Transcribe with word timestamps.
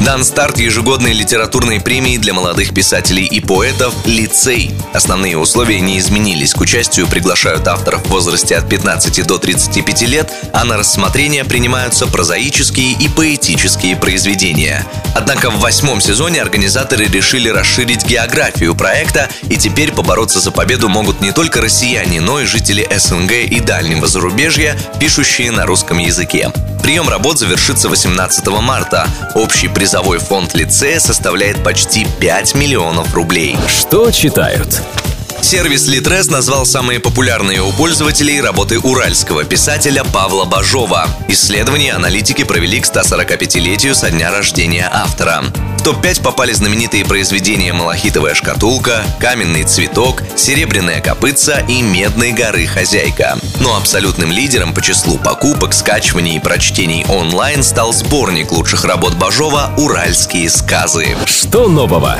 Дан 0.00 0.24
старт 0.24 0.58
ежегодной 0.58 1.12
литературной 1.12 1.80
премии 1.80 2.18
для 2.18 2.34
молодых 2.34 2.74
писателей 2.74 3.24
и 3.24 3.40
поэтов 3.40 3.94
«Лицей». 4.04 4.74
Основные 4.92 5.38
условия 5.38 5.80
не 5.80 5.98
изменились. 5.98 6.52
К 6.52 6.60
участию 6.60 7.06
приглашают 7.06 7.66
авторов 7.68 8.04
в 8.04 8.10
возрасте 8.10 8.56
от 8.56 8.68
15 8.68 9.26
до 9.26 9.38
35 9.38 10.02
лет, 10.02 10.32
а 10.52 10.64
на 10.64 10.76
рассмотрение 10.76 11.44
принимаются 11.44 12.06
прозаические 12.06 12.92
и 12.92 13.08
поэтические 13.08 13.96
произведения. 13.96 14.84
Однако 15.14 15.50
в 15.50 15.60
восьмом 15.60 16.00
сезоне 16.00 16.42
организаторы 16.42 17.06
решили 17.06 17.48
расширить 17.48 18.04
географию 18.04 18.74
проекта, 18.74 19.28
и 19.48 19.56
теперь 19.56 19.92
побороться 19.92 20.40
за 20.40 20.50
победу 20.50 20.88
могут 20.88 21.20
не 21.20 21.32
только 21.32 21.60
россияне, 21.60 22.20
но 22.20 22.40
и 22.40 22.46
жители 22.46 22.86
СНГ 22.94 23.32
и 23.32 23.60
дальнего 23.60 24.06
зарубежья, 24.06 24.76
пишущие 24.98 25.50
на 25.52 25.66
русском 25.66 25.98
языке. 25.98 26.50
Прием 26.84 27.08
работ 27.08 27.38
завершится 27.38 27.88
18 27.88 28.46
марта. 28.60 29.08
Общий 29.34 29.68
призовой 29.84 30.18
фонд 30.18 30.54
лицея 30.54 30.98
составляет 30.98 31.62
почти 31.62 32.06
5 32.18 32.54
миллионов 32.54 33.12
рублей. 33.12 33.54
Что 33.68 34.10
читают? 34.10 34.80
Сервис 35.42 35.86
Литрес 35.86 36.30
назвал 36.30 36.64
самые 36.64 37.00
популярные 37.00 37.60
у 37.60 37.70
пользователей 37.70 38.40
работы 38.40 38.78
уральского 38.78 39.44
писателя 39.44 40.02
Павла 40.02 40.46
Бажова. 40.46 41.06
Исследование 41.28 41.92
аналитики 41.92 42.44
провели 42.44 42.80
к 42.80 42.86
145-летию 42.86 43.94
со 43.94 44.10
дня 44.10 44.30
рождения 44.30 44.88
автора. 44.90 45.44
В 45.84 45.86
топ-5 45.86 46.22
попали 46.22 46.50
знаменитые 46.50 47.04
произведения 47.04 47.74
«Малахитовая 47.74 48.32
шкатулка», 48.32 49.04
«Каменный 49.20 49.64
цветок», 49.64 50.22
«Серебряная 50.34 51.02
копытца» 51.02 51.62
и 51.68 51.82
«Медной 51.82 52.32
горы 52.32 52.64
хозяйка». 52.64 53.36
Но 53.60 53.76
абсолютным 53.76 54.32
лидером 54.32 54.72
по 54.72 54.80
числу 54.80 55.18
покупок, 55.18 55.74
скачиваний 55.74 56.36
и 56.36 56.40
прочтений 56.40 57.04
онлайн 57.06 57.62
стал 57.62 57.92
сборник 57.92 58.50
лучших 58.50 58.86
работ 58.86 59.12
Бажова 59.16 59.74
«Уральские 59.76 60.48
сказы». 60.48 61.18
Что 61.26 61.68
нового? 61.68 62.16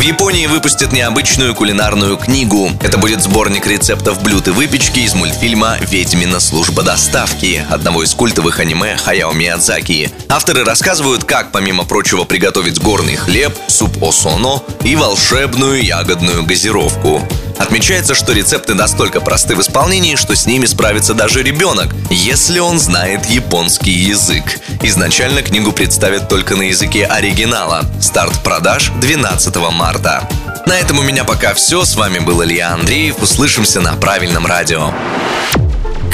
В 0.00 0.02
Японии 0.02 0.46
выпустят 0.46 0.92
необычную 0.92 1.54
кулинарную 1.54 2.16
книгу. 2.16 2.70
Это 2.82 2.96
будет 2.96 3.22
сборник 3.22 3.66
рецептов 3.66 4.22
блюд 4.22 4.48
и 4.48 4.50
выпечки 4.50 5.00
из 5.00 5.12
мультфильма 5.12 5.76
«Ведьмина 5.78 6.40
служба 6.40 6.82
доставки» 6.82 7.62
одного 7.68 8.02
из 8.02 8.14
культовых 8.14 8.60
аниме 8.60 8.96
Хаяо 8.96 9.32
Миядзаки. 9.32 10.10
Авторы 10.30 10.64
рассказывают, 10.64 11.24
как, 11.24 11.52
помимо 11.52 11.84
прочего, 11.84 12.24
приготовить 12.24 12.80
горный 12.80 13.16
хлеб, 13.16 13.52
суп 13.66 14.02
осоно 14.02 14.62
и 14.84 14.96
волшебную 14.96 15.84
ягодную 15.84 16.46
газировку. 16.46 17.20
Отмечается, 17.60 18.14
что 18.14 18.32
рецепты 18.32 18.72
настолько 18.72 19.20
просты 19.20 19.54
в 19.54 19.60
исполнении, 19.60 20.16
что 20.16 20.34
с 20.34 20.46
ними 20.46 20.64
справится 20.64 21.12
даже 21.12 21.42
ребенок, 21.42 21.94
если 22.08 22.58
он 22.58 22.78
знает 22.78 23.26
японский 23.26 23.90
язык. 23.90 24.58
Изначально 24.82 25.42
книгу 25.42 25.70
представят 25.70 26.26
только 26.30 26.56
на 26.56 26.62
языке 26.62 27.04
оригинала. 27.04 27.84
Старт 28.00 28.42
продаж 28.42 28.90
12 29.02 29.54
марта. 29.72 30.26
На 30.64 30.78
этом 30.78 31.00
у 31.00 31.02
меня 31.02 31.24
пока 31.24 31.52
все. 31.52 31.84
С 31.84 31.96
вами 31.96 32.18
был 32.18 32.42
Илья 32.42 32.72
Андреев. 32.72 33.22
Услышимся 33.22 33.82
на 33.82 33.94
правильном 33.94 34.46
радио. 34.46 34.92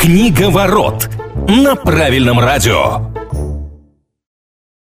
Книга 0.00 0.50
ворот 0.50 1.08
на 1.48 1.76
правильном 1.76 2.40
радио. 2.40 3.15